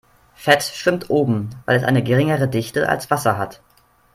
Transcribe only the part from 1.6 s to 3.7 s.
weil es eine geringere Dichte als Wasser hat.